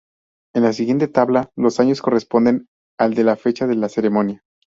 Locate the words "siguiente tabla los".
0.73-1.79